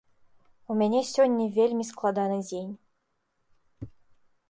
[0.73, 2.73] У мяне сёння вельмі складаны дзень.